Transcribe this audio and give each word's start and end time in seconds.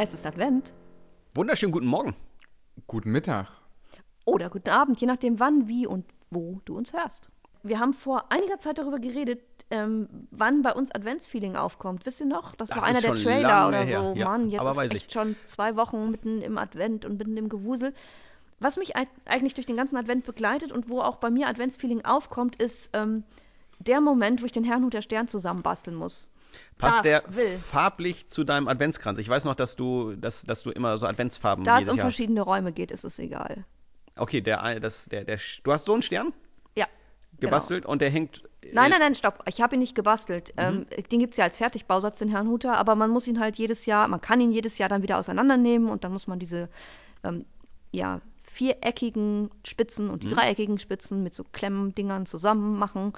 Es 0.00 0.14
ist 0.14 0.24
Advent. 0.24 0.72
Wunderschönen 1.34 1.72
guten 1.72 1.86
Morgen. 1.88 2.14
Guten 2.86 3.10
Mittag. 3.10 3.48
Oder 4.24 4.48
guten 4.48 4.68
Abend, 4.70 5.00
je 5.00 5.08
nachdem 5.08 5.40
wann, 5.40 5.66
wie 5.68 5.88
und 5.88 6.04
wo 6.30 6.60
du 6.66 6.76
uns 6.76 6.92
hörst. 6.92 7.30
Wir 7.64 7.80
haben 7.80 7.92
vor 7.94 8.30
einiger 8.30 8.60
Zeit 8.60 8.78
darüber 8.78 9.00
geredet, 9.00 9.40
ähm, 9.70 10.08
wann 10.30 10.62
bei 10.62 10.72
uns 10.72 10.92
Adventsfeeling 10.92 11.56
aufkommt. 11.56 12.06
Wisst 12.06 12.20
ihr 12.20 12.26
noch? 12.26 12.54
Das, 12.54 12.68
Das 12.68 12.78
war 12.78 12.84
einer 12.86 13.00
der 13.00 13.16
Trailer 13.16 13.66
oder 13.68 13.82
her, 13.82 14.00
so. 14.00 14.14
ja. 14.14 14.24
Mann, 14.24 14.48
jetzt 14.50 14.60
Aber 14.60 14.70
ist 14.70 14.76
weiß 14.76 14.92
echt 14.92 15.06
ich. 15.08 15.12
schon 15.12 15.34
zwei 15.44 15.74
Wochen 15.74 16.12
mitten 16.12 16.42
im 16.42 16.58
Advent 16.58 17.04
und 17.04 17.18
mitten 17.18 17.36
im 17.36 17.48
Gewusel. 17.48 17.92
Was 18.60 18.76
mich 18.76 18.96
eig- 18.96 19.08
eigentlich 19.24 19.54
durch 19.54 19.66
den 19.66 19.76
ganzen 19.76 19.96
Advent 19.96 20.24
begleitet 20.24 20.70
und 20.70 20.88
wo 20.88 21.00
auch 21.00 21.16
bei 21.16 21.30
mir 21.30 21.48
Adventsfeeling 21.48 22.04
aufkommt, 22.04 22.54
ist 22.62 22.90
ähm, 22.92 23.24
der 23.80 24.00
Moment, 24.00 24.42
wo 24.42 24.46
ich 24.46 24.52
den 24.52 24.62
Herrnhuter 24.62 25.02
Stern 25.02 25.26
zusammenbasteln 25.26 25.96
muss. 25.96 26.30
Passt 26.78 26.96
Darf, 26.96 27.02
der 27.02 27.22
will. 27.28 27.58
farblich 27.58 28.28
zu 28.28 28.44
deinem 28.44 28.68
Adventskranz? 28.68 29.18
Ich 29.18 29.28
weiß 29.28 29.44
noch, 29.44 29.54
dass 29.54 29.76
du, 29.76 30.14
dass, 30.16 30.42
dass 30.42 30.62
du 30.62 30.70
immer 30.70 30.98
so 30.98 31.06
Adventsfarben 31.06 31.64
Da 31.64 31.78
es 31.78 31.88
um 31.88 31.96
Jahr 31.96 32.06
verschiedene 32.06 32.42
Räume 32.42 32.72
geht, 32.72 32.90
ist 32.90 33.04
es 33.04 33.18
egal. 33.18 33.64
Okay, 34.16 34.40
der, 34.40 34.80
das, 34.80 35.06
der, 35.06 35.24
der, 35.24 35.38
du 35.62 35.72
hast 35.72 35.84
so 35.84 35.92
einen 35.92 36.02
Stern 36.02 36.32
Ja. 36.76 36.86
gebastelt 37.40 37.86
und 37.86 38.00
der 38.02 38.10
hängt. 38.10 38.42
Nein, 38.62 38.86
äh, 38.86 38.90
nein, 38.90 39.00
nein, 39.00 39.14
stopp. 39.14 39.42
Ich 39.46 39.60
habe 39.60 39.76
ihn 39.76 39.80
nicht 39.80 39.94
gebastelt. 39.94 40.52
Ähm, 40.56 40.86
den 41.10 41.20
gibt 41.20 41.32
es 41.34 41.36
ja 41.36 41.44
als 41.44 41.56
Fertigbausatz, 41.56 42.18
den 42.18 42.28
Herrnhuter, 42.28 42.76
aber 42.76 42.94
man 42.94 43.10
muss 43.10 43.26
ihn 43.26 43.40
halt 43.40 43.56
jedes 43.56 43.86
Jahr, 43.86 44.08
man 44.08 44.20
kann 44.20 44.40
ihn 44.40 44.50
jedes 44.52 44.78
Jahr 44.78 44.88
dann 44.88 45.02
wieder 45.02 45.18
auseinandernehmen 45.18 45.88
und 45.88 46.04
dann 46.04 46.12
muss 46.12 46.26
man 46.26 46.38
diese 46.38 46.68
ähm, 47.24 47.44
ja, 47.92 48.20
viereckigen 48.58 49.50
Spitzen 49.64 50.10
und 50.10 50.24
die 50.24 50.28
dreieckigen 50.28 50.80
Spitzen 50.80 51.22
mit 51.22 51.32
so 51.32 51.44
Klemmdingern 51.44 52.26
zusammen 52.26 52.76
machen. 52.76 53.12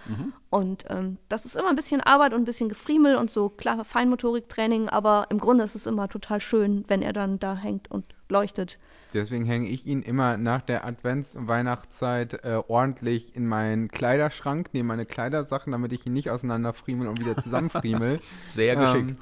Und 0.50 0.84
ähm, 0.90 1.16
das 1.30 1.46
ist 1.46 1.56
immer 1.56 1.70
ein 1.70 1.76
bisschen 1.76 2.02
Arbeit 2.02 2.34
und 2.34 2.42
ein 2.42 2.44
bisschen 2.44 2.68
Gefriemel 2.68 3.16
und 3.16 3.30
so 3.30 3.48
klar 3.48 3.82
Feinmotoriktraining, 3.82 4.90
aber 4.90 5.28
im 5.30 5.38
Grunde 5.38 5.64
ist 5.64 5.74
es 5.74 5.86
immer 5.86 6.08
total 6.08 6.42
schön, 6.42 6.84
wenn 6.88 7.00
er 7.00 7.14
dann 7.14 7.38
da 7.38 7.56
hängt 7.56 7.90
und 7.90 8.04
leuchtet. 8.28 8.78
Deswegen 9.14 9.46
hänge 9.46 9.68
ich 9.68 9.86
ihn 9.86 10.02
immer 10.02 10.36
nach 10.36 10.60
der 10.60 10.86
Advents- 10.86 11.34
und 11.34 11.48
Weihnachtszeit 11.48 12.44
äh, 12.44 12.62
ordentlich 12.68 13.34
in 13.34 13.46
meinen 13.46 13.88
Kleiderschrank, 13.88 14.68
neben 14.72 14.88
meine 14.88 15.06
Kleidersachen, 15.06 15.72
damit 15.72 15.92
ich 15.92 16.04
ihn 16.04 16.12
nicht 16.12 16.28
auseinanderfriemel 16.28 17.08
und 17.08 17.18
wieder 17.18 17.36
zusammenfriemel. 17.38 18.20
Sehr 18.50 18.76
geschickt. 18.76 19.10
Ähm, 19.10 19.18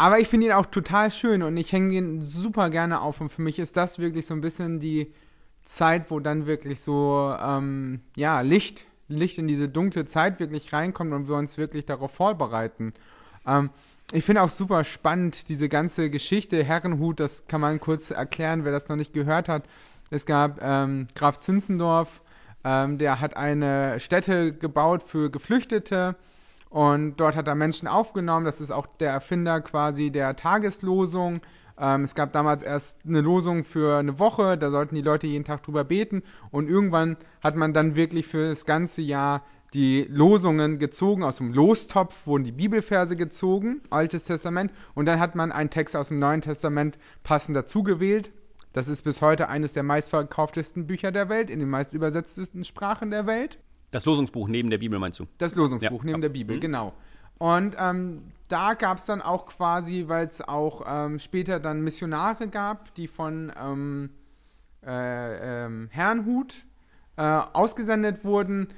aber 0.00 0.18
ich 0.18 0.28
finde 0.28 0.46
ihn 0.46 0.52
auch 0.54 0.64
total 0.64 1.12
schön 1.12 1.42
und 1.42 1.58
ich 1.58 1.72
hänge 1.72 1.92
ihn 1.92 2.22
super 2.22 2.70
gerne 2.70 3.02
auf. 3.02 3.20
Und 3.20 3.28
für 3.28 3.42
mich 3.42 3.58
ist 3.58 3.76
das 3.76 3.98
wirklich 3.98 4.24
so 4.24 4.32
ein 4.32 4.40
bisschen 4.40 4.80
die 4.80 5.12
Zeit, 5.66 6.10
wo 6.10 6.20
dann 6.20 6.46
wirklich 6.46 6.80
so, 6.80 7.36
ähm, 7.38 8.00
ja, 8.16 8.40
Licht, 8.40 8.86
Licht 9.08 9.36
in 9.36 9.46
diese 9.46 9.68
dunkle 9.68 10.06
Zeit 10.06 10.40
wirklich 10.40 10.72
reinkommt 10.72 11.12
und 11.12 11.28
wir 11.28 11.34
uns 11.34 11.58
wirklich 11.58 11.84
darauf 11.84 12.12
vorbereiten. 12.12 12.94
Ähm, 13.46 13.68
ich 14.14 14.24
finde 14.24 14.40
auch 14.40 14.48
super 14.48 14.84
spannend 14.84 15.50
diese 15.50 15.68
ganze 15.68 16.08
Geschichte 16.08 16.64
Herrenhut, 16.64 17.20
das 17.20 17.46
kann 17.46 17.60
man 17.60 17.78
kurz 17.78 18.10
erklären, 18.10 18.64
wer 18.64 18.72
das 18.72 18.88
noch 18.88 18.96
nicht 18.96 19.12
gehört 19.12 19.50
hat. 19.50 19.64
Es 20.08 20.24
gab 20.24 20.62
ähm, 20.62 21.08
Graf 21.14 21.40
Zinzendorf, 21.40 22.22
ähm, 22.64 22.96
der 22.96 23.20
hat 23.20 23.36
eine 23.36 24.00
Stätte 24.00 24.54
gebaut 24.54 25.02
für 25.02 25.30
Geflüchtete 25.30 26.16
und 26.70 27.16
dort 27.16 27.34
hat 27.34 27.48
er 27.48 27.56
Menschen 27.56 27.88
aufgenommen. 27.88 28.46
Das 28.46 28.60
ist 28.60 28.70
auch 28.70 28.86
der 28.86 29.10
Erfinder 29.10 29.60
quasi 29.60 30.10
der 30.10 30.36
Tageslosung. 30.36 31.40
Ähm, 31.76 32.04
es 32.04 32.14
gab 32.14 32.32
damals 32.32 32.62
erst 32.62 32.98
eine 33.04 33.20
Losung 33.20 33.64
für 33.64 33.98
eine 33.98 34.20
Woche, 34.20 34.56
da 34.56 34.70
sollten 34.70 34.94
die 34.94 35.02
Leute 35.02 35.26
jeden 35.26 35.44
Tag 35.44 35.64
drüber 35.64 35.82
beten. 35.82 36.22
Und 36.52 36.68
irgendwann 36.68 37.16
hat 37.42 37.56
man 37.56 37.74
dann 37.74 37.96
wirklich 37.96 38.28
für 38.28 38.48
das 38.48 38.66
ganze 38.66 39.02
Jahr 39.02 39.42
die 39.74 40.06
Losungen 40.08 40.78
gezogen. 40.78 41.24
Aus 41.24 41.38
dem 41.38 41.52
Lostopf 41.52 42.14
wurden 42.24 42.44
die 42.44 42.52
Bibelverse 42.52 43.16
gezogen, 43.16 43.80
Altes 43.90 44.24
Testament. 44.24 44.72
Und 44.94 45.06
dann 45.06 45.18
hat 45.18 45.34
man 45.34 45.50
einen 45.50 45.70
Text 45.70 45.96
aus 45.96 46.08
dem 46.08 46.20
Neuen 46.20 46.40
Testament 46.40 46.98
passend 47.24 47.56
dazu 47.56 47.82
gewählt. 47.82 48.30
Das 48.72 48.86
ist 48.86 49.02
bis 49.02 49.20
heute 49.20 49.48
eines 49.48 49.72
der 49.72 49.82
meistverkauftesten 49.82 50.86
Bücher 50.86 51.10
der 51.10 51.28
Welt, 51.28 51.50
in 51.50 51.58
den 51.58 51.68
meist 51.68 51.94
übersetztesten 51.94 52.64
Sprachen 52.64 53.10
der 53.10 53.26
Welt. 53.26 53.58
Das 53.90 54.04
Losungsbuch 54.04 54.48
neben 54.48 54.70
der 54.70 54.78
Bibel 54.78 54.98
meinst 54.98 55.18
du? 55.20 55.26
Das 55.38 55.54
Losungsbuch 55.54 56.00
Ja, 56.00 56.04
neben 56.04 56.18
ja. 56.18 56.22
der 56.22 56.28
Bibel, 56.28 56.56
Mhm. 56.56 56.60
genau. 56.60 56.94
Und 57.38 57.74
ähm, 57.78 58.22
da 58.48 58.74
gab 58.74 58.98
es 58.98 59.06
dann 59.06 59.22
auch 59.22 59.46
quasi, 59.46 60.04
weil 60.08 60.26
es 60.26 60.40
auch 60.42 60.82
ähm, 60.86 61.18
später 61.18 61.58
dann 61.58 61.80
Missionare 61.82 62.48
gab, 62.48 62.94
die 62.96 63.08
von 63.08 63.50
ähm, 63.60 64.10
äh, 64.86 65.64
ähm, 65.66 65.88
Herrnhut 65.90 66.64
äh, 67.16 67.22
ausgesendet 67.22 68.24
wurden, 68.24 68.68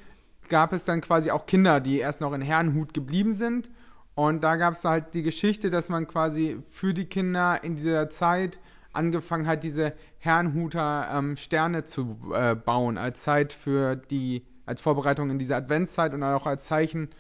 gab 0.49 0.73
es 0.73 0.85
dann 0.85 1.01
quasi 1.01 1.31
auch 1.31 1.47
Kinder, 1.47 1.81
die 1.81 1.99
erst 1.99 2.21
noch 2.21 2.33
in 2.33 2.41
Herrnhut 2.43 2.95
geblieben 2.95 3.33
sind. 3.33 3.71
Und 4.15 4.45
da 4.45 4.57
gab 4.57 4.75
es 4.75 4.85
halt 4.85 5.15
die 5.15 5.23
Geschichte, 5.23 5.71
dass 5.71 5.89
man 5.89 6.07
quasi 6.07 6.59
für 6.71 6.93
die 6.93 7.07
Kinder 7.07 7.65
in 7.65 7.77
dieser 7.77 8.11
Zeit 8.11 8.59
angefangen 8.93 9.47
hat, 9.47 9.65
diese 9.65 9.95
Herrnhuter 10.19 11.09
ähm, 11.15 11.37
Sterne 11.37 11.85
zu 11.87 12.19
äh, 12.35 12.55
bauen, 12.55 12.99
als 12.99 13.23
Zeit 13.23 13.55
für 13.55 13.97
die, 13.97 14.45
als 14.67 14.81
Vorbereitung 14.81 15.31
in 15.31 15.39
diese 15.39 15.57
Adventszeit 15.57 16.15
und 16.15 16.23
auch 16.23 16.47
als 16.47 16.65
Zeichen 16.67 17.11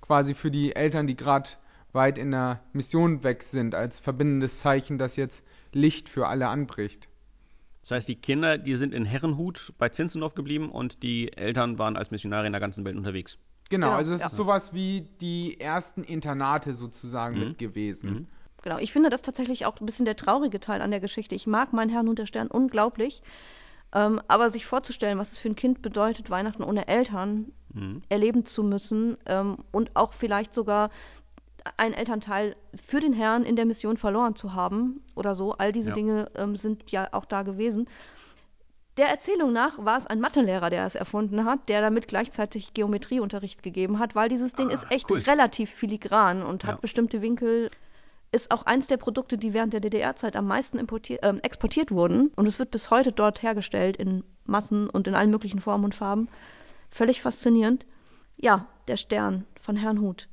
quasi 0.00 0.34
für 0.34 0.50
die 0.50 0.74
Eltern, 0.74 1.06
die 1.06 1.16
gerade 1.16 1.50
weit 1.92 2.18
in 2.18 2.30
der 2.30 2.60
Mission 2.72 3.22
weg 3.24 3.42
sind, 3.42 3.74
als 3.74 4.00
verbindendes 4.00 4.60
Zeichen, 4.60 4.98
dass 4.98 5.16
jetzt 5.16 5.44
Licht 5.72 6.08
für 6.08 6.26
alle 6.28 6.48
anbricht. 6.48 7.08
Das 7.82 7.90
heißt, 7.92 8.08
die 8.08 8.14
Kinder, 8.14 8.58
die 8.58 8.76
sind 8.76 8.94
in 8.94 9.04
Herrenhut 9.04 9.72
bei 9.78 9.88
Zinzendorf 9.88 10.34
geblieben 10.34 10.70
und 10.70 11.02
die 11.02 11.36
Eltern 11.36 11.78
waren 11.78 11.96
als 11.96 12.10
Missionare 12.10 12.46
in 12.46 12.52
der 12.52 12.60
ganzen 12.60 12.84
Welt 12.84 12.96
unterwegs. 12.96 13.38
Genau, 13.70 13.86
Genau, 13.88 13.96
also 13.96 14.12
es 14.12 14.20
ja. 14.20 14.26
ist 14.26 14.36
sowas 14.36 14.72
wie 14.74 15.08
die 15.20 15.58
ersten 15.58 16.04
Internate 16.04 16.74
sozusagen 16.74 17.38
Mhm. 17.38 17.44
mit 17.48 17.58
gewesen. 17.58 18.10
Mhm. 18.10 18.26
Genau, 18.62 18.78
ich 18.78 18.92
finde 18.92 19.10
das 19.10 19.22
tatsächlich 19.22 19.66
auch 19.66 19.80
ein 19.80 19.86
bisschen 19.86 20.04
der 20.04 20.14
traurige 20.14 20.60
Teil 20.60 20.82
an 20.82 20.92
der 20.92 21.00
Geschichte. 21.00 21.34
Ich 21.34 21.46
mag 21.48 21.72
meinen 21.72 21.88
Herrn 21.90 22.06
und 22.08 22.18
der 22.18 22.26
Stern 22.26 22.46
unglaublich. 22.48 23.22
Ähm, 23.94 24.20
aber 24.28 24.50
sich 24.50 24.64
vorzustellen, 24.66 25.18
was 25.18 25.32
es 25.32 25.38
für 25.38 25.48
ein 25.48 25.56
Kind 25.56 25.82
bedeutet, 25.82 26.30
Weihnachten 26.30 26.62
ohne 26.62 26.88
Eltern 26.88 27.52
Mhm. 27.74 28.02
erleben 28.10 28.44
zu 28.44 28.62
müssen 28.62 29.16
ähm, 29.26 29.56
und 29.70 29.90
auch 29.96 30.12
vielleicht 30.12 30.52
sogar 30.52 30.90
einen 31.76 31.94
Elternteil 31.94 32.54
für 32.74 33.00
den 33.00 33.12
Herrn 33.14 33.44
in 33.44 33.56
der 33.56 33.64
Mission 33.66 33.96
verloren 33.96 34.34
zu 34.34 34.52
haben 34.54 35.02
oder 35.14 35.34
so, 35.34 35.52
all 35.52 35.72
diese 35.72 35.90
Ja. 35.90 35.94
Dinge 35.94 36.30
ähm, 36.34 36.56
sind 36.56 36.90
ja 36.90 37.08
auch 37.12 37.24
da 37.24 37.42
gewesen. 37.42 37.88
Der 38.98 39.08
Erzählung 39.08 39.52
nach 39.54 39.82
war 39.82 39.96
es 39.96 40.06
ein 40.06 40.20
Mathelehrer, 40.20 40.68
der 40.68 40.84
es 40.84 40.94
erfunden 40.94 41.46
hat, 41.46 41.70
der 41.70 41.80
damit 41.80 42.08
gleichzeitig 42.08 42.74
Geometrieunterricht 42.74 43.62
gegeben 43.62 43.98
hat, 43.98 44.14
weil 44.14 44.28
dieses 44.28 44.52
Ding 44.52 44.68
Ah, 44.68 44.74
ist 44.74 44.90
echt 44.90 45.10
cool. 45.10 45.20
relativ 45.20 45.70
filigran 45.70 46.42
und 46.42 46.64
hat 46.64 46.74
Ja. 46.74 46.80
bestimmte 46.80 47.22
Winkel. 47.22 47.70
Ist 48.32 48.50
auch 48.50 48.64
eins 48.64 48.86
der 48.86 48.96
Produkte, 48.96 49.36
die 49.36 49.52
während 49.52 49.74
der 49.74 49.80
DDR-Zeit 49.80 50.36
am 50.36 50.46
meisten 50.46 50.78
ähm, 50.78 51.40
exportiert 51.42 51.90
wurden. 51.90 52.32
Und 52.34 52.48
es 52.48 52.58
wird 52.58 52.70
bis 52.70 52.90
heute 52.90 53.12
dort 53.12 53.42
hergestellt 53.42 53.98
in 53.98 54.24
Massen 54.46 54.88
und 54.88 55.06
in 55.06 55.14
allen 55.14 55.30
möglichen 55.30 55.60
Formen 55.60 55.84
und 55.84 55.94
Farben. 55.94 56.28
Völlig 56.90 57.20
faszinierend. 57.20 57.86
Ja, 58.36 58.66
der 58.88 58.96
Stern 58.96 59.44
von 59.60 59.76
Herrnhut. 59.76 60.28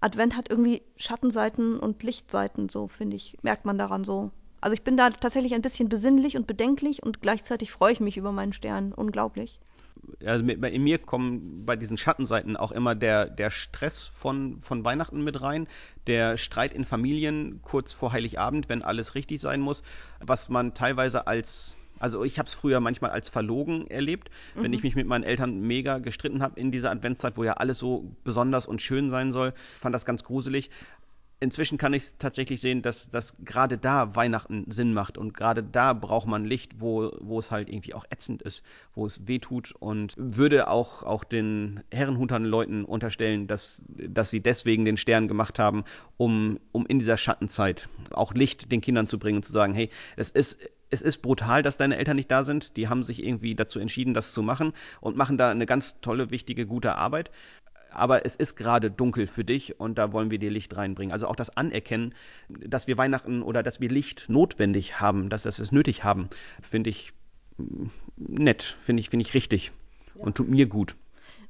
Advent 0.00 0.36
hat 0.36 0.50
irgendwie 0.50 0.82
Schattenseiten 0.96 1.80
und 1.80 2.02
Lichtseiten, 2.02 2.68
so 2.68 2.86
finde 2.86 3.16
ich, 3.16 3.36
merkt 3.42 3.64
man 3.64 3.78
daran 3.78 4.04
so. 4.04 4.30
Also 4.60 4.74
ich 4.74 4.82
bin 4.82 4.96
da 4.96 5.10
tatsächlich 5.10 5.54
ein 5.54 5.62
bisschen 5.62 5.88
besinnlich 5.88 6.36
und 6.36 6.46
bedenklich 6.46 7.02
und 7.02 7.20
gleichzeitig 7.20 7.72
freue 7.72 7.92
ich 7.92 8.00
mich 8.00 8.16
über 8.16 8.30
meinen 8.30 8.52
Stern. 8.52 8.92
Unglaublich. 8.92 9.60
Also 10.24 10.44
mit, 10.44 10.62
in 10.64 10.82
mir 10.82 10.98
kommen 10.98 11.64
bei 11.64 11.76
diesen 11.76 11.96
Schattenseiten 11.96 12.56
auch 12.56 12.72
immer 12.72 12.94
der, 12.94 13.26
der 13.26 13.50
Stress 13.50 14.10
von, 14.18 14.60
von 14.62 14.84
Weihnachten 14.84 15.22
mit 15.22 15.40
rein, 15.40 15.68
der 16.06 16.36
Streit 16.38 16.72
in 16.72 16.84
Familien 16.84 17.60
kurz 17.62 17.92
vor 17.92 18.12
Heiligabend, 18.12 18.68
wenn 18.68 18.82
alles 18.82 19.14
richtig 19.14 19.40
sein 19.40 19.60
muss, 19.60 19.82
was 20.20 20.48
man 20.48 20.74
teilweise 20.74 21.26
als, 21.26 21.76
also 21.98 22.24
ich 22.24 22.38
habe 22.38 22.46
es 22.46 22.54
früher 22.54 22.80
manchmal 22.80 23.10
als 23.10 23.28
verlogen 23.28 23.86
erlebt, 23.86 24.30
wenn 24.54 24.72
ich 24.72 24.82
mich 24.82 24.96
mit 24.96 25.06
meinen 25.06 25.24
Eltern 25.24 25.60
mega 25.60 25.98
gestritten 25.98 26.42
habe 26.42 26.58
in 26.58 26.72
dieser 26.72 26.90
Adventszeit, 26.90 27.36
wo 27.36 27.44
ja 27.44 27.54
alles 27.54 27.78
so 27.78 28.10
besonders 28.24 28.66
und 28.66 28.82
schön 28.82 29.10
sein 29.10 29.32
soll, 29.32 29.52
fand 29.76 29.94
das 29.94 30.04
ganz 30.04 30.24
gruselig. 30.24 30.70
Inzwischen 31.40 31.78
kann 31.78 31.92
ich 31.92 32.14
tatsächlich 32.18 32.60
sehen, 32.60 32.82
dass, 32.82 33.10
dass 33.10 33.34
gerade 33.44 33.78
da 33.78 34.16
Weihnachten 34.16 34.64
Sinn 34.70 34.92
macht 34.92 35.16
und 35.16 35.34
gerade 35.34 35.62
da 35.62 35.92
braucht 35.92 36.26
man 36.26 36.44
Licht, 36.44 36.80
wo, 36.80 37.12
wo 37.20 37.38
es 37.38 37.52
halt 37.52 37.68
irgendwie 37.68 37.94
auch 37.94 38.04
ätzend 38.10 38.42
ist, 38.42 38.64
wo 38.94 39.06
es 39.06 39.28
weh 39.28 39.38
tut 39.38 39.72
und 39.78 40.14
würde 40.16 40.68
auch, 40.68 41.04
auch 41.04 41.22
den 41.22 41.80
Herrenhutern 41.92 42.44
Leuten 42.44 42.84
unterstellen, 42.84 43.46
dass, 43.46 43.82
dass 43.88 44.30
sie 44.30 44.40
deswegen 44.40 44.84
den 44.84 44.96
Stern 44.96 45.28
gemacht 45.28 45.60
haben, 45.60 45.84
um, 46.16 46.58
um 46.72 46.86
in 46.86 46.98
dieser 46.98 47.16
Schattenzeit 47.16 47.88
auch 48.10 48.34
Licht 48.34 48.72
den 48.72 48.80
Kindern 48.80 49.06
zu 49.06 49.20
bringen 49.20 49.36
und 49.36 49.44
zu 49.44 49.52
sagen, 49.52 49.74
hey, 49.74 49.90
es 50.16 50.30
ist, 50.30 50.58
es 50.90 51.02
ist 51.02 51.18
brutal, 51.18 51.62
dass 51.62 51.76
deine 51.76 51.98
Eltern 51.98 52.16
nicht 52.16 52.30
da 52.30 52.42
sind. 52.42 52.76
Die 52.76 52.88
haben 52.88 53.02
sich 53.04 53.22
irgendwie 53.22 53.54
dazu 53.54 53.78
entschieden, 53.78 54.14
das 54.14 54.32
zu 54.32 54.42
machen 54.42 54.72
und 55.00 55.16
machen 55.16 55.38
da 55.38 55.50
eine 55.50 55.66
ganz 55.66 56.00
tolle, 56.00 56.30
wichtige, 56.30 56.66
gute 56.66 56.96
Arbeit 56.96 57.30
aber 57.90 58.24
es 58.24 58.36
ist 58.36 58.56
gerade 58.56 58.90
dunkel 58.90 59.26
für 59.26 59.44
dich 59.44 59.80
und 59.80 59.98
da 59.98 60.12
wollen 60.12 60.30
wir 60.30 60.38
dir 60.38 60.50
Licht 60.50 60.76
reinbringen. 60.76 61.12
Also 61.12 61.26
auch 61.26 61.36
das 61.36 61.56
Anerkennen, 61.56 62.14
dass 62.48 62.86
wir 62.86 62.98
Weihnachten 62.98 63.42
oder 63.42 63.62
dass 63.62 63.80
wir 63.80 63.88
Licht 63.88 64.26
notwendig 64.28 65.00
haben, 65.00 65.28
dass 65.28 65.44
wir 65.44 65.50
es 65.50 65.72
nötig 65.72 66.04
haben, 66.04 66.28
finde 66.60 66.90
ich 66.90 67.12
mm, 67.56 67.86
nett, 68.16 68.76
finde 68.84 69.00
ich, 69.00 69.10
finde 69.10 69.24
ich 69.26 69.34
richtig 69.34 69.72
und 70.14 70.36
tut 70.36 70.48
mir 70.48 70.66
gut. 70.66 70.96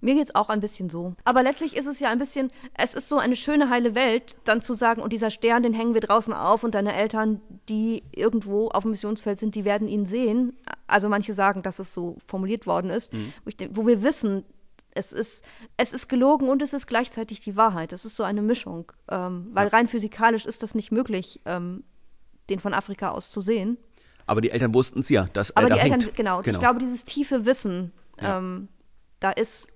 Mir 0.00 0.14
geht's 0.14 0.34
auch 0.34 0.48
ein 0.48 0.60
bisschen 0.60 0.88
so. 0.88 1.14
Aber 1.24 1.42
letztlich 1.42 1.76
ist 1.76 1.86
es 1.86 1.98
ja 1.98 2.08
ein 2.10 2.20
bisschen, 2.20 2.48
es 2.74 2.94
ist 2.94 3.08
so 3.08 3.18
eine 3.18 3.34
schöne, 3.34 3.68
heile 3.68 3.96
Welt, 3.96 4.36
dann 4.44 4.60
zu 4.60 4.74
sagen, 4.74 5.02
und 5.02 5.12
dieser 5.12 5.30
Stern, 5.30 5.64
den 5.64 5.72
hängen 5.72 5.94
wir 5.94 6.00
draußen 6.00 6.32
auf 6.32 6.62
und 6.62 6.76
deine 6.76 6.94
Eltern, 6.94 7.40
die 7.68 8.04
irgendwo 8.12 8.68
auf 8.68 8.82
dem 8.84 8.92
Missionsfeld 8.92 9.40
sind, 9.40 9.56
die 9.56 9.64
werden 9.64 9.88
ihn 9.88 10.06
sehen. 10.06 10.56
Also 10.86 11.08
manche 11.08 11.34
sagen, 11.34 11.62
dass 11.62 11.80
es 11.80 11.92
so 11.92 12.16
formuliert 12.28 12.64
worden 12.64 12.90
ist, 12.90 13.12
Mhm. 13.12 13.32
wo, 13.44 13.48
ich, 13.50 13.68
wo 13.72 13.86
wir 13.88 14.04
wissen, 14.04 14.44
es 14.92 15.12
ist, 15.12 15.44
es 15.76 15.92
ist 15.92 16.08
gelogen 16.08 16.48
und 16.48 16.62
es 16.62 16.72
ist 16.72 16.86
gleichzeitig 16.86 17.40
die 17.40 17.56
Wahrheit. 17.56 17.92
Es 17.92 18.04
ist 18.04 18.16
so 18.16 18.24
eine 18.24 18.42
Mischung. 18.42 18.90
Ähm, 19.10 19.48
weil 19.52 19.66
Ja. 19.68 19.72
rein 19.72 19.86
physikalisch 19.86 20.46
ist 20.46 20.62
das 20.62 20.74
nicht 20.74 20.90
möglich, 20.92 21.40
ähm, 21.44 21.84
den 22.50 22.58
von 22.60 22.74
Afrika 22.74 23.10
aus 23.10 23.30
zu 23.30 23.40
sehen. 23.40 23.76
Aber 24.26 24.40
die 24.40 24.50
Eltern 24.50 24.74
wussten 24.74 25.00
es 25.00 25.08
ja, 25.08 25.28
dass 25.32 25.56
Aber 25.56 25.66
er 25.66 25.68
da 25.70 25.74
die 25.76 25.80
Eltern, 25.82 26.00
hängt. 26.00 26.14
genau, 26.14 26.42
genau. 26.42 26.56
ich 26.56 26.60
glaube, 26.60 26.78
dieses 26.80 27.04
tiefe 27.04 27.46
Wissen, 27.46 27.92
Ja. 28.20 28.38
ähm, 28.38 28.68
da 29.20 29.30
ist, 29.30 29.68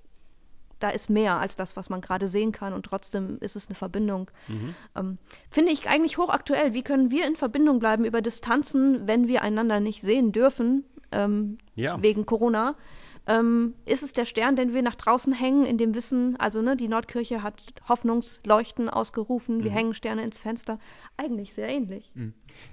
da 0.79 0.91
ist 0.91 1.09
mehr 1.11 1.39
als 1.39 1.55
das, 1.55 1.77
was 1.77 1.89
man 1.91 2.01
gerade 2.01 2.27
sehen 2.27 2.51
kann 2.51 2.73
und 2.73 2.85
trotzdem 2.85 3.39
ist 3.41 3.55
es 3.55 3.69
eine 3.69 3.77
Verbindung. 3.77 4.31
Mhm. 4.49 4.75
Ähm, 4.97 5.19
finde 5.51 5.71
ich 5.73 5.89
eigentlich 5.89 6.19
hochaktuell. 6.19 6.75
Wie 6.75 6.83
können 6.83 7.11
wir 7.11 7.27
in 7.27 7.37
Verbindung 7.37 7.79
bleiben 7.79 8.05
über 8.05 8.21
Distanzen, 8.21 9.07
wenn 9.07 9.29
wir 9.29 9.43
einander 9.43 9.79
nicht 9.81 10.01
sehen 10.03 10.33
dürfen, 10.33 10.85
ähm, 11.13 11.59
Ja. 11.77 12.03
wegen 12.03 12.27
Corona? 12.27 12.75
Ähm, 13.27 13.75
ist 13.87 14.03
es 14.03 14.13
der 14.13 14.25
Stern, 14.25 14.57
den 14.57 14.75
wir 14.75 14.83
nach 14.83 14.97
draußen 14.97 15.33
hängen, 15.33 15.65
in 15.65 15.79
dem 15.79 15.95
Wissen, 15.95 16.35
also 16.41 16.61
ne, 16.61 16.77
die 16.77 16.89
Nordkirche 16.89 17.43
hat 17.43 17.55
Hoffnungsleuchten 17.89 18.89
ausgerufen, 18.89 19.63
wir 19.63 19.71
Mhm. 19.71 19.75
hängen 19.77 19.95
Sterne 19.95 20.25
ins 20.25 20.39
Fenster. 20.39 20.79
Eigentlich 21.17 21.55
sehr 21.55 21.69
ähnlich. 21.69 22.13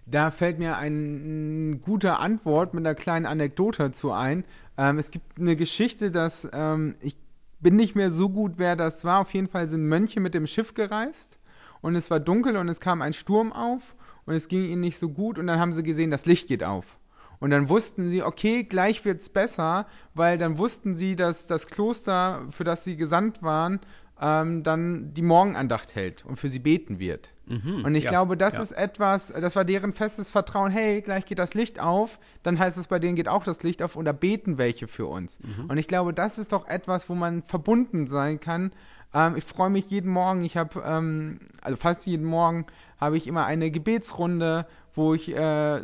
Da 0.06 0.32
fällt 0.32 0.60
mir 0.60 0.78
eine 0.78 1.78
gute 1.78 2.18
Antwort 2.18 2.74
mit 2.74 2.86
einer 2.86 2.96
kleinen 2.96 3.26
Anekdote 3.26 3.84
dazu 3.84 4.12
ein. 4.12 4.44
Ähm, 4.78 4.98
es 4.98 5.12
gibt 5.12 5.40
eine 5.40 5.56
Geschichte, 5.56 6.12
dass 6.12 6.48
ähm, 6.52 6.96
ich 7.02 7.16
bin 7.60 7.76
nicht 7.76 7.96
mehr 7.96 8.10
so 8.10 8.30
gut, 8.30 8.54
wer 8.58 8.76
das 8.76 9.04
war. 9.06 9.20
Auf 9.20 9.34
jeden 9.34 9.48
Fall 9.50 9.68
sind 9.68 9.86
Mönche 9.86 10.20
mit 10.20 10.34
dem 10.34 10.48
Schiff 10.48 10.74
gereist 10.74 11.38
und 11.82 11.96
es 11.96 12.10
war 12.10 12.20
dunkel 12.20 12.58
und 12.58 12.70
es 12.70 12.80
kam 12.80 13.02
ein 13.02 13.14
Sturm 13.14 13.52
auf 13.54 13.96
und 14.26 14.34
es 14.34 14.48
ging 14.48 14.64
ihnen 14.66 14.82
nicht 14.82 15.00
so 15.00 15.10
gut 15.10 15.38
und 15.38 15.48
dann 15.48 15.60
haben 15.60 15.74
sie 15.74 15.84
gesehen, 15.84 16.12
das 16.12 16.26
Licht 16.26 16.48
geht 16.48 16.64
auf. 16.64 16.99
Und 17.40 17.52
dann 17.52 17.70
wussten 17.70 18.10
sie, 18.10 18.22
okay, 18.22 18.64
gleich 18.64 19.06
wird's 19.06 19.30
besser, 19.30 19.86
weil 20.14 20.38
dann 20.38 20.58
wussten 20.58 20.96
sie, 20.96 21.16
dass 21.16 21.46
das 21.46 21.68
Kloster, 21.68 22.46
für 22.52 22.64
das 22.64 22.84
sie 22.84 22.98
gesandt 22.98 23.42
waren, 23.42 23.80
ähm, 24.22 24.64
dann 24.64 25.14
die 25.14 25.22
Morgenandacht 25.22 25.96
hält 25.96 26.26
und 26.26 26.38
für 26.38 26.50
sie 26.50 26.60
beten 26.60 27.00
wird. 27.00 27.30
Mhm. 27.46 27.86
Und 27.86 27.96
ich 27.96 28.04
ja. 28.04 28.10
glaube, 28.12 28.38
das 28.38 28.56
ja. 28.56 28.62
ist 28.62 28.72
etwas, 28.74 29.28
das 29.28 29.56
war 29.56 29.66
deren 29.66 29.94
festes 29.94 30.30
Vertrauen, 30.30 30.72
hey, 30.72 31.02
gleich 31.02 31.26
geht 31.26 31.40
das 31.40 31.54
Licht 31.54 31.80
auf, 31.80 32.20
dann 32.44 32.60
heißt 32.60 32.78
es, 32.78 32.88
bei 32.88 33.00
denen 33.00 33.16
geht 33.16 33.28
auch 33.28 33.44
das 33.44 33.64
Licht 33.64 33.82
auf 33.82 33.96
und 33.96 34.06
da 34.06 34.12
beten 34.12 34.58
welche 34.58 34.88
für 34.88 35.08
uns. 35.08 35.40
Mhm. 35.40 35.70
Und 35.70 35.78
ich 35.78 35.88
glaube, 35.88 36.14
das 36.14 36.38
ist 36.38 36.52
doch 36.52 36.68
etwas, 36.68 37.10
wo 37.10 37.16
man 37.16 37.44
verbunden 37.44 38.08
sein 38.08 38.40
kann. 38.40 38.72
Ähm, 39.14 39.36
ich 39.38 39.46
freue 39.46 39.70
mich 39.70 39.90
jeden 39.90 40.12
Morgen, 40.12 40.44
ich 40.44 40.58
habe, 40.58 40.84
ähm, 40.86 41.40
also 41.62 41.78
fast 41.78 42.06
jeden 42.06 42.26
Morgen 42.26 42.66
habe 43.00 43.18
ich 43.18 43.26
immer 43.26 43.46
eine 43.46 43.72
Gebetsrunde, 43.72 44.68
wo 44.94 45.14
ich 45.14 45.34
äh, 45.34 45.82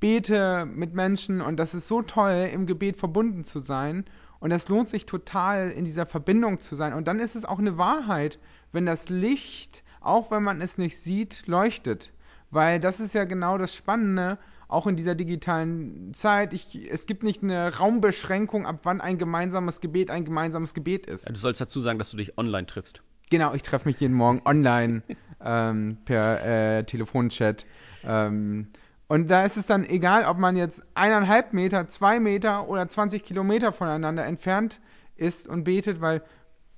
bete 0.00 0.66
mit 0.66 0.94
Menschen 0.94 1.40
und 1.40 1.56
das 1.56 1.74
ist 1.74 1.88
so 1.88 2.02
toll, 2.02 2.50
im 2.52 2.66
Gebet 2.66 2.96
verbunden 2.96 3.44
zu 3.44 3.58
sein. 3.58 4.04
Und 4.40 4.50
es 4.50 4.68
lohnt 4.68 4.90
sich 4.90 5.06
total, 5.06 5.70
in 5.70 5.86
dieser 5.86 6.04
Verbindung 6.04 6.60
zu 6.60 6.76
sein. 6.76 6.92
Und 6.92 7.08
dann 7.08 7.18
ist 7.18 7.34
es 7.34 7.46
auch 7.46 7.58
eine 7.58 7.78
Wahrheit, 7.78 8.38
wenn 8.72 8.84
das 8.84 9.08
Licht, 9.08 9.82
auch 10.00 10.30
wenn 10.30 10.42
man 10.42 10.60
es 10.60 10.76
nicht 10.76 10.98
sieht, 10.98 11.46
leuchtet. 11.46 12.12
Weil 12.50 12.78
das 12.78 13.00
ist 13.00 13.14
ja 13.14 13.24
genau 13.24 13.56
das 13.56 13.74
Spannende, 13.74 14.38
auch 14.68 14.86
in 14.86 14.96
dieser 14.96 15.14
digitalen 15.14 16.12
Zeit. 16.12 16.52
Ich, 16.52 16.78
es 16.90 17.06
gibt 17.06 17.22
nicht 17.22 17.42
eine 17.42 17.74
Raumbeschränkung, 17.76 18.66
ab 18.66 18.80
wann 18.82 19.00
ein 19.00 19.18
gemeinsames 19.18 19.80
Gebet 19.80 20.10
ein 20.10 20.24
gemeinsames 20.24 20.74
Gebet 20.74 21.06
ist. 21.06 21.24
Ja, 21.24 21.32
Du 21.32 21.38
sollst 21.38 21.60
dazu 21.60 21.80
sagen, 21.80 21.98
dass 21.98 22.10
du 22.10 22.16
dich 22.16 22.36
online 22.36 22.66
triffst. 22.66 23.02
Genau, 23.30 23.54
ich 23.54 23.62
treffe 23.62 23.88
mich 23.88 24.00
jeden 24.00 24.14
Morgen 24.14 24.42
online 24.44 25.02
ähm, 25.42 25.96
per 26.04 26.44
äh, 26.78 26.84
Telefonchat. 26.84 27.64
Ähm, 28.04 28.68
und 29.14 29.30
da 29.30 29.44
ist 29.44 29.56
es 29.56 29.66
dann 29.66 29.84
egal, 29.84 30.24
ob 30.24 30.38
man 30.38 30.56
jetzt 30.56 30.82
eineinhalb 30.94 31.52
Meter, 31.52 31.86
zwei 31.86 32.18
Meter 32.18 32.68
oder 32.68 32.88
20 32.88 33.22
Kilometer 33.22 33.70
voneinander 33.70 34.24
entfernt 34.24 34.80
ist 35.14 35.46
und 35.46 35.62
betet, 35.62 36.00
weil 36.00 36.20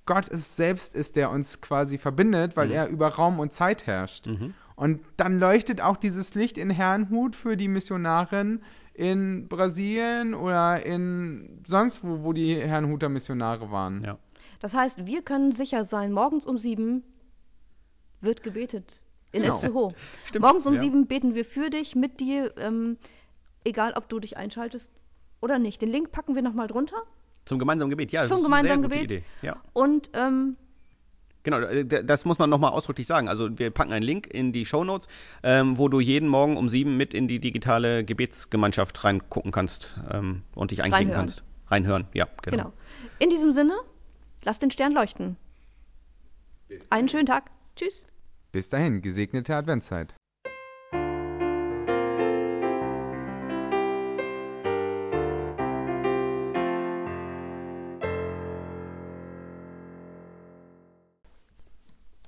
Gott 0.04 0.28
es 0.28 0.54
selbst 0.54 0.94
ist, 0.94 1.16
der 1.16 1.30
uns 1.30 1.62
quasi 1.62 1.96
verbindet, 1.96 2.54
weil 2.54 2.68
Mhm. 2.68 2.74
er 2.74 2.88
über 2.88 3.08
Raum 3.08 3.38
und 3.38 3.54
Zeit 3.54 3.86
herrscht. 3.86 4.26
Mhm. 4.26 4.52
Und 4.74 5.00
dann 5.16 5.38
leuchtet 5.38 5.80
auch 5.80 5.96
dieses 5.96 6.34
Licht 6.34 6.58
in 6.58 6.68
Herrnhut 6.68 7.34
für 7.34 7.56
die 7.56 7.68
Missionarin 7.68 8.60
in 8.92 9.48
Brasilien 9.48 10.34
oder 10.34 10.84
in 10.84 11.62
sonst 11.66 12.04
wo, 12.04 12.22
wo 12.22 12.34
die 12.34 12.54
Herrnhuter 12.54 13.08
Missionare 13.08 13.70
waren. 13.70 14.04
Ja. 14.04 14.18
Das 14.60 14.74
heißt, 14.74 15.06
wir 15.06 15.22
können 15.22 15.52
sicher 15.52 15.84
sein, 15.84 16.12
morgens 16.12 16.44
um 16.44 16.58
sieben 16.58 17.02
wird 18.20 18.42
gebetet 18.42 19.00
in 19.36 19.42
Genau. 19.42 19.54
Itzehoe. 19.54 19.94
Stimmt, 20.24 20.44
Morgens 20.44 20.66
um 20.66 20.74
ja. 20.74 20.80
sieben 20.80 21.06
beten 21.06 21.34
wir 21.34 21.44
für 21.44 21.70
dich, 21.70 21.94
mit 21.94 22.20
dir, 22.20 22.52
ähm, 22.58 22.96
egal 23.64 23.92
ob 23.94 24.08
du 24.08 24.18
dich 24.20 24.36
einschaltest 24.36 24.90
oder 25.40 25.58
nicht. 25.58 25.80
Den 25.82 25.90
Link 25.90 26.12
packen 26.12 26.34
wir 26.34 26.42
nochmal 26.42 26.66
drunter. 26.66 26.96
Zum 27.44 27.58
gemeinsamen 27.58 27.90
Gebet, 27.90 28.10
ja. 28.10 28.22
das 28.22 28.30
Zum 28.30 28.38
ist 28.38 28.44
eine 28.46 28.62
gemeinsamen 28.62 28.82
sehr 28.82 28.90
gute 28.90 29.06
Gebet. 29.06 29.24
Idee. 29.40 29.46
Ja. 29.46 29.56
Und 29.72 30.10
ähm, 30.14 30.56
Genau, 31.44 31.60
das 31.84 32.24
muss 32.24 32.40
man 32.40 32.50
nochmal 32.50 32.72
ausdrücklich 32.72 33.06
sagen. 33.06 33.28
Also 33.28 33.56
wir 33.56 33.70
packen 33.70 33.92
einen 33.92 34.02
Link 34.02 34.26
in 34.26 34.50
die 34.50 34.66
Shownotes, 34.66 35.06
ähm, 35.44 35.78
wo 35.78 35.88
du 35.88 36.00
jeden 36.00 36.28
Morgen 36.28 36.56
um 36.56 36.68
sieben 36.68 36.96
mit 36.96 37.14
in 37.14 37.28
die 37.28 37.38
digitale 37.38 38.02
Gebetsgemeinschaft 38.04 39.04
reingucken 39.04 39.52
kannst 39.52 39.96
ähm, 40.10 40.42
und 40.56 40.72
dich 40.72 40.82
einklicken 40.82 41.10
Reinhören. 41.12 41.20
kannst. 41.20 41.44
Reinhören, 41.68 42.08
ja, 42.14 42.26
genau. 42.42 42.56
genau. 42.56 42.72
In 43.20 43.30
diesem 43.30 43.52
Sinne, 43.52 43.74
lass 44.42 44.58
den 44.58 44.72
Stern 44.72 44.90
leuchten. 44.90 45.36
Einen 46.90 47.08
schönen 47.08 47.26
Tag. 47.26 47.44
Tschüss. 47.76 48.04
Bis 48.52 48.68
dahin, 48.68 49.02
gesegnete 49.02 49.54
Adventszeit. 49.54 50.14